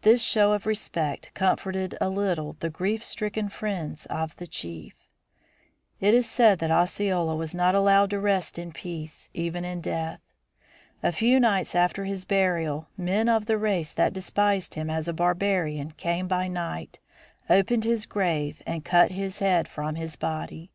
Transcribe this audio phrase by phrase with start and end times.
[0.00, 4.94] This show of respect comforted a little the grief stricken friends of the chief.
[6.00, 10.22] It is said that Osceola was not allowed to rest in peace, even in death.
[11.02, 15.12] A few nights after his burial men of the race that despised him as a
[15.12, 16.98] barbarian came by night,
[17.50, 20.70] opened his grave and cut his head from his body.